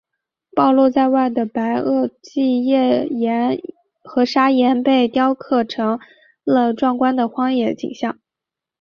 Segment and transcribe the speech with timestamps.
[0.55, 3.61] 暴露在外的白垩纪页岩
[4.03, 5.99] 和砂岩被雕刻成
[6.43, 8.17] 了壮观的荒野景象。